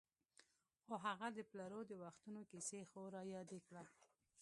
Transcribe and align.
خو 0.83 0.93
هغه 1.05 1.27
د 1.37 1.39
پلرو 1.49 1.81
د 1.89 1.93
وختونو 2.03 2.41
کیسې 2.51 2.79
خو 2.89 2.99
رایادې 3.15 3.59
کړه. 3.67 3.83